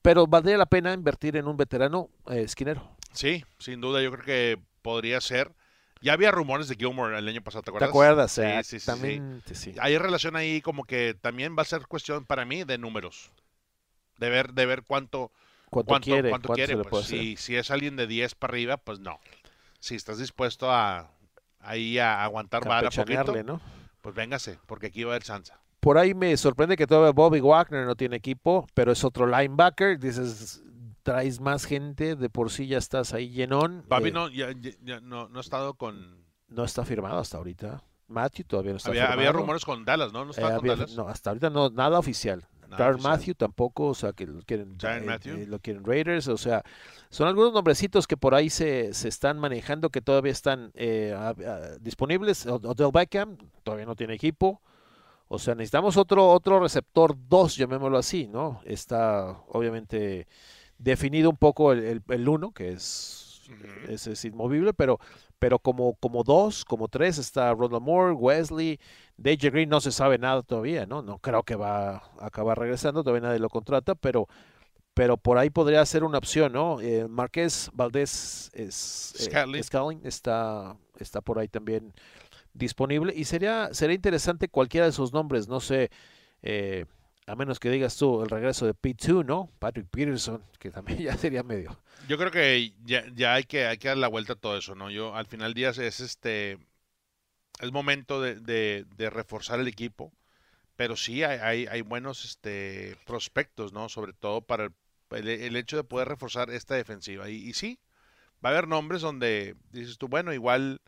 [0.01, 2.97] pero valdría la pena invertir en un veterano eh, esquinero.
[3.13, 5.51] Sí, sin duda, yo creo que podría ser.
[6.03, 7.89] Ya había rumores de Gilmore el año pasado, ¿te ¿Te acuerdas?
[7.89, 8.31] acuerdas?
[8.33, 8.79] Sí, sí,
[9.45, 9.75] sí, sí.
[9.79, 13.31] Hay relación ahí como que también va a ser cuestión para mí de números.
[14.17, 15.31] De ver, de ver cuánto,
[15.69, 16.29] ¿Cuánto, cuánto, quiere?
[16.29, 16.83] cuánto ¿Cuánto quiere.
[16.83, 19.17] Pues, si, si es alguien de 10 para arriba, pues no.
[19.79, 21.09] Si estás dispuesto a
[21.61, 23.61] ahí a aguantar vara poquito, ¿no?
[24.01, 25.53] pues véngase, porque aquí va a haber chance.
[25.79, 29.97] Por ahí me sorprende que todavía Bobby Wagner no tiene equipo, pero es otro linebacker.
[29.97, 30.61] Dices,
[31.03, 33.83] traes más gente, de por sí ya estás ahí llenón.
[33.89, 36.23] Bobby Eh, no, ya- ya- ya no, no ha estado con...
[36.47, 37.83] no está firmado hasta ahorita.
[38.07, 39.37] Matthew todavía no está Había, había firmado.
[39.39, 40.23] rumores con Dallas, ¿no?
[40.25, 40.95] No Eh, estaba con había- Dallas.
[40.95, 42.45] no, hasta ahorita no, nada oficial.
[42.65, 42.97] Oficial.
[43.01, 45.35] Matthew tampoco, o sea, que lo quieren, eh, Matthew.
[45.37, 46.63] eh, lo quieren Raiders, o sea,
[47.11, 51.29] son algunos nombrecitos que por ahí se, se están manejando que todavía están eh, a-
[51.29, 52.47] a- disponibles.
[52.47, 54.59] Odell Beckham todavía no tiene equipo,
[55.27, 58.59] o sea, necesitamos otro otro receptor 2, llamémoslo así, ¿no?
[58.65, 60.27] Está obviamente
[60.77, 63.41] definido un poco el, el, el uno, que es,
[63.87, 64.99] ese es inmovible, pero
[65.43, 68.79] pero como, como dos, como tres está Ronald Moore, Wesley,
[69.17, 71.01] DJ Green no se sabe nada todavía, ¿no?
[71.01, 74.29] No creo que va a acabar regresando, todavía nadie lo contrata, pero,
[74.93, 76.79] pero por ahí podría ser una opción, ¿no?
[76.79, 79.51] Eh, Marqués Valdés es, eh,
[80.05, 81.93] está, está por ahí también
[82.53, 85.91] disponible y sería, sería interesante cualquiera de esos nombres, no sé,
[86.41, 86.85] eh,
[87.25, 89.49] a menos que digas tú el regreso de P2, ¿no?
[89.59, 91.79] Patrick Peterson, que también ya sería medio.
[92.07, 94.75] Yo creo que ya, ya hay que hay que dar la vuelta a todo eso,
[94.75, 94.89] ¿no?
[94.89, 96.57] Yo al final del día es este
[97.61, 100.11] es momento de, de- reforzar el equipo,
[100.75, 103.89] pero sí hay, hay, buenos este prospectos, ¿no?
[103.89, 104.73] Sobre todo para el,
[105.11, 107.29] el- el hecho de poder reforzar esta defensiva.
[107.29, 107.79] Y, y sí,
[108.43, 110.81] va a haber nombres donde dices tú, bueno, igual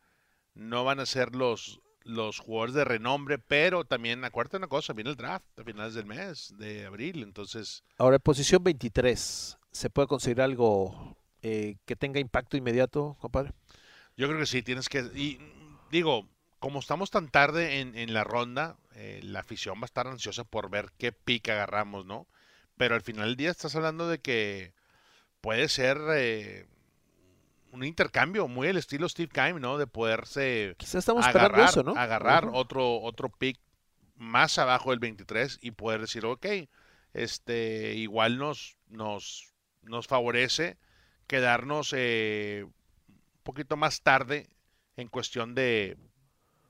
[0.53, 5.09] no van a ser los los jugadores de renombre, pero también acuérdate una cosa, viene
[5.09, 10.07] el draft a finales del mes de abril, entonces Ahora, en posición 23, ¿se puede
[10.07, 13.51] conseguir algo eh, que tenga impacto inmediato, compadre?
[14.15, 14.99] Yo creo que sí, tienes que...
[15.15, 15.39] Y
[15.91, 20.07] digo, como estamos tan tarde en, en la ronda, eh, la afición va a estar
[20.07, 22.27] ansiosa por ver qué pick agarramos, ¿no?
[22.77, 24.73] Pero al final del día estás hablando de que
[25.41, 26.65] puede ser eh,
[27.75, 29.77] un intercambio muy al estilo Steve Keim, ¿no?
[29.77, 31.95] De poderse Quizás estamos agarrar, eso, ¿no?
[31.95, 33.59] agarrar otro, otro pick
[34.15, 36.45] más abajo del 23 y poder decir, ok,
[37.13, 40.77] este, igual nos, nos, nos favorece
[41.27, 42.73] quedarnos eh, un
[43.43, 44.49] poquito más tarde
[44.97, 45.97] en cuestión de,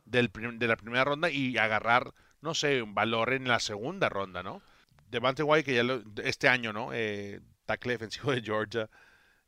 [0.05, 4.09] del prim- de la primera ronda y agarrar, no sé, un valor en la segunda
[4.09, 4.61] ronda, ¿no?
[5.09, 6.89] Devante White, que ya lo- este año, ¿no?
[6.93, 8.89] Eh, tackle defensivo de Georgia.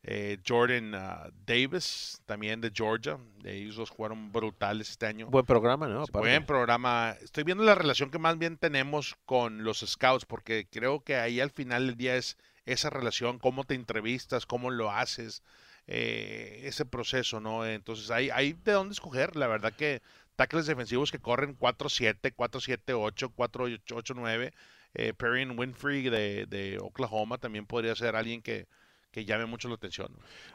[0.09, 3.19] Eh, Jordan ah, Davis, también de Georgia.
[3.43, 5.27] Ellos dos jugaron brutales este año.
[5.27, 6.03] Buen programa, ¿no?
[6.03, 6.19] Aparte.
[6.19, 7.13] Buen programa.
[7.21, 11.41] Estoy viendo la relación que más bien tenemos con los scouts, porque creo que ahí
[11.41, 15.43] al final del día es esa relación, cómo te entrevistas, cómo lo haces,
[15.87, 17.65] eh, ese proceso, ¿no?
[17.65, 19.35] Entonces hay, hay de dónde escoger.
[19.35, 20.01] La verdad que
[20.37, 24.53] tackles defensivos que corren 4-7, 4-7-8, 4-8-9.
[24.93, 28.67] Eh, Perry Winfrey de, de Oklahoma también podría ser alguien que,
[29.11, 30.09] que llame mucho la atención.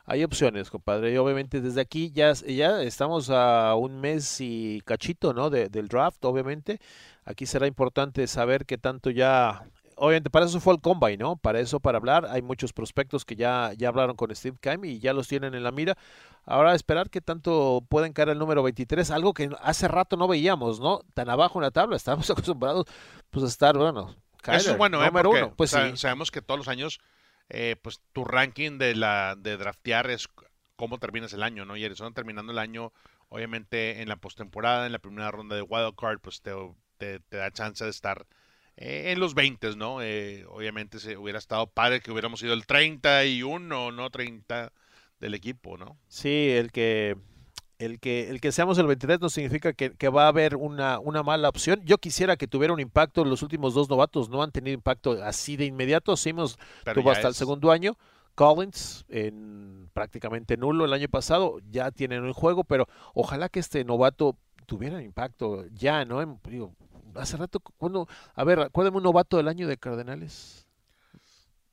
[0.04, 1.12] Hay opciones, compadre.
[1.12, 5.50] Y obviamente desde aquí ya, ya estamos a un mes y cachito, ¿no?
[5.50, 6.78] De- del draft, obviamente.
[7.24, 9.64] Aquí será importante saber qué tanto ya...
[9.96, 11.36] Obviamente para eso fue el combine, ¿no?
[11.36, 12.26] Para eso, para hablar.
[12.30, 15.62] Hay muchos prospectos que ya, ya hablaron con Steve Keim y ya los tienen en
[15.62, 15.96] la mira.
[16.44, 20.80] Ahora esperar qué tanto pueden caer el número 23, algo que hace rato no veíamos,
[20.80, 21.02] ¿no?
[21.14, 21.94] Tan abajo en la tabla.
[21.96, 22.86] Estábamos acostumbrados
[23.30, 24.14] pues a estar, bueno...
[24.42, 25.06] Eso es Kyler, bueno, ¿eh?
[25.06, 25.54] número Porque uno.
[25.56, 25.96] Pues sí.
[25.96, 26.98] sabemos que todos los años,
[27.48, 30.28] eh, pues tu ranking de la de draftear es
[30.76, 31.76] cómo terminas el año, ¿no?
[31.76, 32.92] Y Arizona terminando el año,
[33.28, 36.52] obviamente en la postemporada, en la primera ronda de wild card, pues te,
[36.98, 38.26] te, da chance de estar
[38.76, 40.02] eh, en los 20, ¿no?
[40.02, 44.72] Eh, obviamente se hubiera estado padre que hubiéramos sido el 31, no 30
[45.20, 45.98] del equipo, ¿no?
[46.08, 47.16] Sí, el que
[47.84, 50.98] el que el que seamos el 23 no significa que, que va a haber una,
[50.98, 51.80] una mala opción.
[51.84, 53.24] Yo quisiera que tuviera un impacto.
[53.24, 56.16] Los últimos dos novatos no han tenido impacto así de inmediato.
[56.16, 57.96] Simons Pero tuvo hasta el segundo año.
[58.34, 61.58] Collins en prácticamente nulo el año pasado.
[61.70, 66.38] Ya tienen un juego, pero ojalá que este novato tuviera impacto ya, ¿no?
[66.44, 66.74] Digo,
[67.14, 70.66] hace rato, cuando, a ver, acuérdame un novato del año de Cardenales.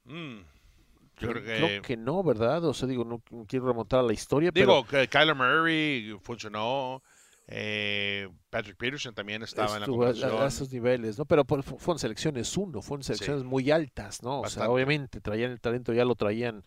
[0.05, 0.39] Mm,
[1.19, 2.63] yo creo que, no, ¿verdad?
[2.65, 6.17] O sea, digo, no, no quiero remontar a la historia, pero digo, que Kyler Murray
[6.21, 7.01] funcionó.
[7.51, 9.87] Eh, Patrick Peterson también estaba en la
[10.37, 11.25] a- a, esos niveles, ¿no?
[11.25, 14.41] Pero por- fueron selecciones uno, fueron selecciones muy altas, ¿no?
[14.41, 16.63] O sea, obviamente traían el talento, ya lo traían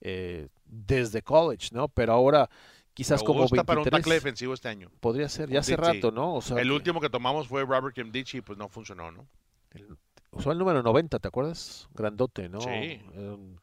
[0.00, 1.88] eh, desde college, ¿no?
[1.88, 2.48] Pero ahora
[2.94, 4.90] quizás como gusta para un 23 tackle defensivo este año.
[5.00, 6.34] podría ser, ya hace rato, ¿no?
[6.34, 9.28] O sea, El que- último que tomamos fue Robert Kimdichi y pues no funcionó, ¿no?
[9.72, 9.96] el-
[10.32, 11.88] usó el número 90, ¿te acuerdas?
[11.94, 12.60] Grandote, ¿no?
[12.62, 13.00] Sí.
[13.14, 13.60] Un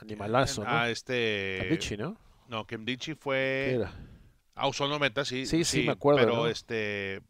[0.00, 0.70] animalazo, ¿no?
[0.70, 1.58] Ah, este...
[1.62, 2.16] Tabichi, ¿no?
[2.48, 3.74] No, Kimdichi ¿Qué fue...
[3.74, 3.92] era?
[4.54, 5.46] Ah, usó el 90, sí.
[5.46, 6.46] Sí, sí, me acuerdo, Pero ¿no?
[6.46, 7.20] este...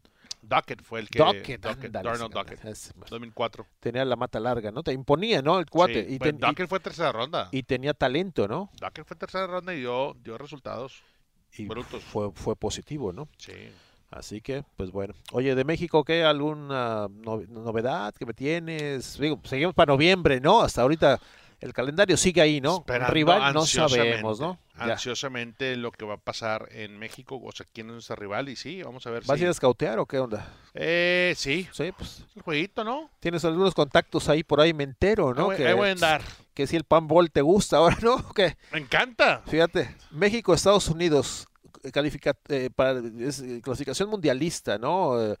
[0.41, 1.19] Duckett fue el que...
[1.19, 2.61] Duckett, Duckett, Darnell Duckett.
[2.61, 3.65] pues, 2004.
[3.79, 4.81] Tenía la mata larga, ¿no?
[4.83, 5.59] Te imponía, ¿no?
[5.59, 6.05] El cuate.
[6.07, 7.49] Sí, y, pues, ten- y- Duckett fue tercera ronda.
[7.51, 8.69] y tenía talento, ¿no?
[8.79, 11.01] Duckett fue tercera ronda y dio, dio resultados.
[11.57, 12.03] Y Brutos.
[12.03, 13.27] fue, fue positivo, ¿no?
[13.37, 13.53] Sí.
[14.09, 15.15] Así que, pues bueno.
[15.33, 16.23] Oye, de México, ¿qué?
[16.23, 19.17] ¿Alguna no- novedad que me tienes?
[19.19, 20.61] Digo, seguimos para noviembre, ¿no?
[20.61, 21.19] Hasta ahorita
[21.59, 22.77] el calendario sigue ahí, ¿no?
[22.77, 24.59] Esperando rival no sabemos, ¿no?
[24.77, 24.93] Ya.
[24.93, 28.55] Ansiosamente lo que va a pasar en México, o sea, quién es nuestro rival y
[28.55, 29.43] sí, vamos a ver ¿Vas si...
[29.43, 30.53] a ir a escautear o qué onda?
[30.75, 33.09] Eh, sí, Sí, pues el jueguito, ¿no?
[33.19, 35.49] tienes algunos contactos ahí por ahí, me entero, ¿no?
[35.49, 36.21] Ahí que, ahí voy a andar.
[36.53, 38.31] que si el panball te gusta ahora, ¿no?
[38.33, 39.41] Que, Me encanta.
[39.47, 41.47] fíjate, México, Estados Unidos,
[41.91, 45.19] califica, eh, para, es, clasificación mundialista, ¿no?
[45.21, 45.35] Eh,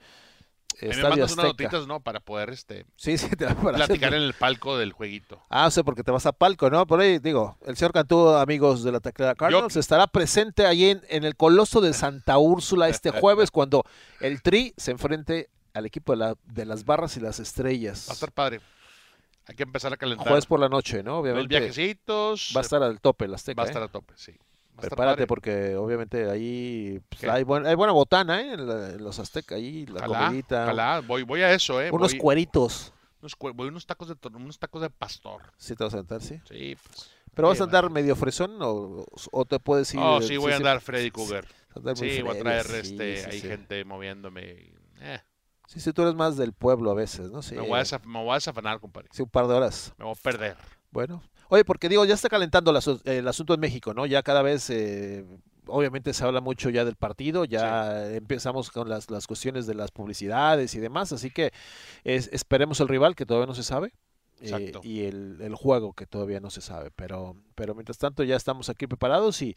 [0.81, 1.63] Ahí me Estadio mandas unas Azteca.
[1.71, 1.99] notitas, ¿no?
[2.01, 5.41] Para poder este, Sí, sí, te va para platicar hacer- en el palco del jueguito.
[5.49, 6.85] Ah, o sea, porque te vas a palco, ¿no?
[6.85, 11.01] Por ahí, digo, el señor Cantú, amigos de la Taclea Cardinals, estará presente ahí en,
[11.09, 13.83] en el Coloso de Santa Úrsula este jueves cuando
[14.19, 18.05] el Tri se enfrente al equipo de, la- de las barras y las estrellas.
[18.07, 18.61] Va a estar padre.
[19.47, 20.27] Hay que empezar a calentar.
[20.27, 21.11] Jueves por la noche, ¿no?
[21.13, 22.51] Los Obviamente viajecitos.
[22.55, 23.61] va a estar al tope el Azteca.
[23.61, 23.69] va a ¿eh?
[23.69, 24.33] estar a tope, sí.
[24.77, 25.27] A Prepárate padre.
[25.27, 28.53] porque obviamente ahí pues, hay, buen- hay buena botana, ¿eh?
[28.53, 30.99] En, la- en los Azteca, ahí la Ojalá, comidita, ojalá.
[31.01, 31.89] Voy, voy a eso, ¿eh?
[31.91, 32.93] unos voy, cueritos.
[33.21, 35.41] unos, voy unos tacos de unos tacos de pastor.
[35.57, 36.39] Sí te vas a sentar, sí.
[36.47, 37.11] Sí, pues.
[37.33, 39.99] Pero vas a Sí, andar medio fresón o, o te puedes ir...
[40.01, 41.45] Oh, sí, voy a sí, andar Freddy Cougar.
[41.75, 43.47] muy Sí, voy a traer sí, este, sí, hay sí.
[43.47, 44.71] gente moviéndome.
[45.01, 45.19] eh,
[45.67, 47.41] Sí, sí, tú eres más del pueblo a veces, ¿no?
[47.41, 47.53] Sí.
[47.55, 49.09] me, voy a me voy a desafanar, compadre.
[49.11, 49.93] Sí, un par de horas.
[49.97, 50.57] Me voy a perder.
[50.91, 51.21] Bueno.
[51.49, 54.05] Oye, porque digo, ya está calentando el, asu- el asunto en México, ¿no?
[54.05, 55.25] Ya cada vez, eh,
[55.67, 59.91] obviamente se habla mucho ya del partido, ya empezamos con las, las cuestiones de las
[59.91, 61.51] publicidades y demás, así que
[62.03, 63.93] es- esperemos el rival que todavía no se sabe.
[64.39, 68.35] eh, y el, el juego que todavía no se sabe, pero, pero mientras tanto ya
[68.35, 69.55] estamos aquí preparados y,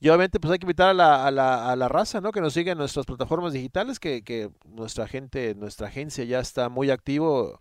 [0.00, 2.30] y obviamente pues hay que invitar a la, a la, a la raza, ¿no?
[2.32, 6.68] Que nos siga en nuestras plataformas digitales, que, que nuestra gente, nuestra agencia ya está
[6.68, 7.60] muy activo,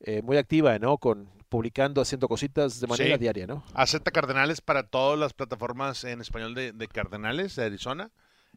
[0.00, 0.98] eh, muy activa, ¿no?
[0.98, 3.20] Con publicando, haciendo cositas de manera Sí.
[3.20, 3.64] diaria, ¿no?
[3.74, 8.10] Acepta Cardenales para todas las plataformas en español de, de Cardenales de Arizona.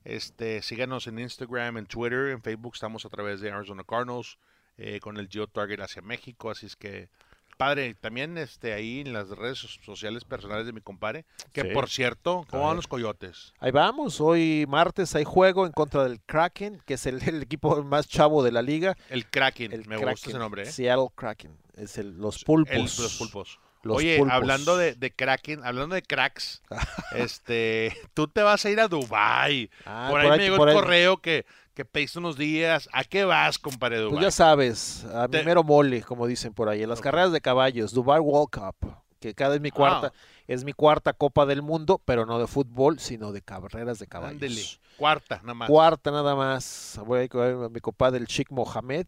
[0.05, 2.73] Este, síganos en Instagram, en Twitter, en Facebook.
[2.75, 4.37] Estamos a través de Arizona Cardinals
[4.77, 6.49] eh, con el Geo Target hacia México.
[6.49, 7.09] Así es que,
[7.57, 11.25] padre, también este, ahí en las redes so- sociales personales de mi compadre.
[11.51, 11.67] Que Sí.
[11.73, 13.53] por cierto, ¿cómo van los coyotes?
[13.59, 17.83] Ahí vamos, hoy martes hay juego en contra del Kraken, que es el, el equipo
[17.83, 18.95] más chavo de la liga.
[19.09, 20.61] El Kraken, El me Kraken, gusta ese nombre.
[20.63, 20.65] ¿eh?
[20.71, 22.73] Seattle Kraken, es el, los pulpos.
[22.75, 23.59] El- los pulpos.
[23.81, 24.33] Los Oye, pulpos.
[24.35, 26.61] hablando de, de Kraken, hablando de cracks,
[27.15, 29.69] este, tú te vas a ir a Dubai.
[29.85, 32.37] Ah, por, ahí por me ahí- llegó por el ahí- correo que, que pediste unos
[32.37, 32.89] días.
[32.91, 34.23] ¿A qué vas, compadre Pues Dubai?
[34.25, 37.41] ya sabes, a mi Te- mero mole, como dicen por ahí, en las carreras de
[37.41, 40.19] caballos, Dubai World Cup, que cada es mi cuarta, Ah.
[40.47, 44.33] es mi cuarta Copa del Mundo, pero no de fútbol, sino de carreras de caballos.
[44.33, 44.61] Ándele,
[44.97, 45.69] cuarta, nada más.
[45.69, 46.99] Cuarta nada más.
[47.05, 49.07] Voy a ir con mi compadre el Chic Mohamed,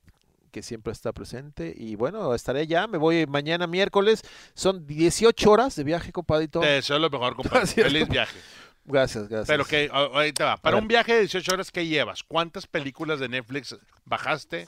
[0.51, 1.73] que siempre está presente.
[1.75, 2.87] Y bueno, estaré ya.
[2.87, 4.21] Me voy mañana miércoles.
[4.53, 6.59] Son 18 horas de viaje, compadito.
[6.59, 7.67] Te deseo lo mejor, compadre.
[7.67, 8.37] Feliz viaje.
[8.83, 9.47] Gracias, gracias.
[9.47, 10.57] Pero que, ahí te va.
[10.57, 12.23] Para un viaje de 18 horas, ¿qué llevas?
[12.23, 14.67] ¿Cuántas películas de Netflix bajaste?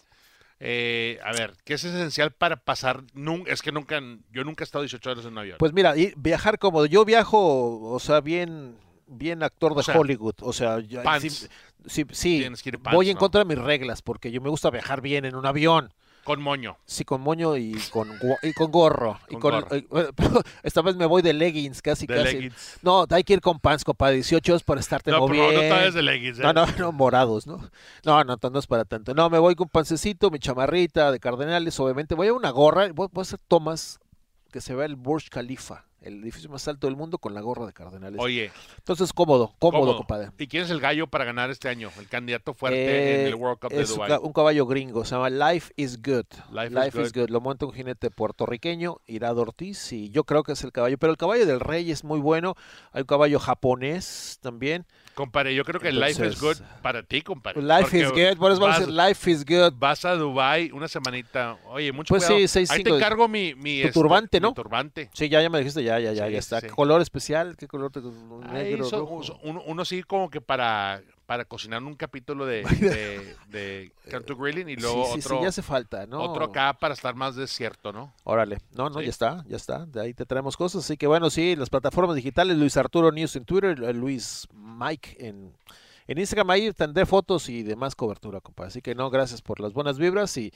[0.59, 3.03] Eh, a ver, ¿qué es esencial para pasar?
[3.15, 3.99] nun- es que nunca,
[4.31, 5.57] yo nunca he estado 18 horas en un avión.
[5.59, 6.85] Pues mira, viajar cómodo.
[6.85, 10.35] Yo viajo, o sea, bien, bien actor de O sea, Hollywood.
[10.41, 11.49] O sea, ya- pants.
[11.87, 12.63] sí, sí, pants,
[12.93, 13.19] voy en ¿no?
[13.19, 15.93] contra de mis reglas porque yo me gusta viajar bien en un avión.
[16.23, 16.77] Con moño.
[16.85, 18.09] Sí, con moño y con,
[18.43, 19.19] y con gorro.
[19.27, 19.75] y Con con, gorro.
[19.75, 19.85] eh,
[20.63, 22.35] esta vez me voy de leggings, casi, De casi.
[22.35, 22.79] leggings.
[22.81, 24.15] No, hay que ir con pants, compadre.
[24.15, 25.61] 18 horas para estarte No, moviendo.
[25.61, 26.39] no vayas de leggings.
[26.39, 26.43] ¿eh?
[26.43, 27.69] No, no, no, morados, ¿no?
[28.05, 29.13] No, no, no es para tanto.
[29.13, 32.15] No, me voy con pancecito, mi chamarrita de cardenales, obviamente.
[32.15, 33.99] Voy a una gorra, voy, voy a hacer tomas
[34.49, 37.65] que se vea el Burj Khalifa, el edificio más alto del mundo con la gorra
[37.65, 38.19] de cardenales.
[38.21, 39.97] Oye, Entonces, cómodo, cómodo, cómodo.
[39.97, 40.31] compadre.
[40.37, 41.89] ¿Y quién es el gallo para ganar este año?
[41.97, 44.19] El candidato fuerte Eh, en el World Cup de Dubai.
[44.21, 46.25] un caballo gringo, se llama Life is Good.
[46.51, 47.29] Life is Good.
[47.29, 50.97] Lo monta un jinete puertorriqueño, Irado Ortiz, y yo creo que es el caballo.
[50.97, 52.55] Pero el caballo del rey es muy bueno.
[52.91, 54.85] Hay un caballo japonés también.
[55.15, 57.61] Compadre, yo creo que Life is Entonces, Good para ti, compadre.
[57.61, 59.73] Life is Good, por eso vamos a vas- decir Life is Good.
[59.77, 61.57] Vas a Dubai una semanita.
[61.67, 62.39] Oye, mucho Pues cuidado.
[62.39, 64.53] sí, seis, Ahí cinco- te encargo mi, mi, tu este, turbante, mi ¿no?
[64.53, 65.09] turbante.
[65.13, 66.61] Sí, ya, ya me dijiste, ya, ya, ya, Sí, ya está.
[66.61, 66.67] sí.
[66.67, 67.55] ¿Qué color especial?
[67.57, 67.91] ¿Qué color?
[67.91, 69.21] te- Negro, rojo?
[69.43, 74.69] uno, uno sí como que para, para cocinar un capítulo de, de, de Canto Grilling
[74.69, 76.21] y luego sí, sí, otro, sí, ya hace falta, ¿no?
[76.21, 78.13] otro acá para estar más desierto, ¿no?
[78.23, 81.29] Órale, no, no, ya está, ya está, de ahí te traemos cosas, así que bueno,
[81.29, 85.53] sí, las plataformas digitales, Luis Arturo News en Twitter, eh, Luis Mike en,
[86.07, 89.73] en Instagram, ahí tendré fotos y demás cobertura, compadre, así que no, gracias por las
[89.73, 90.53] buenas vibras y,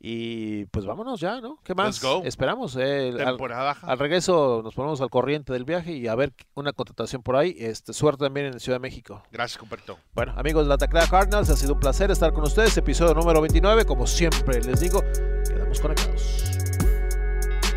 [0.00, 1.58] y pues vámonos ya, ¿no?
[1.64, 1.96] ¿Qué más?
[1.96, 2.22] Let's go.
[2.24, 6.32] Esperamos, eh, al, Temporada al regreso nos ponemos al corriente del viaje y a ver
[6.54, 9.22] una contratación por ahí, este, suerte también en Ciudad de México.
[9.32, 9.98] Gracias, compadrito.
[10.14, 12.76] Bueno, amigos de la Taclea Cardinals, ha sido un placer estar con ustedes.
[12.76, 13.84] Episodio número 29.
[13.84, 15.02] Como siempre les digo,
[15.48, 16.57] quedamos conectados.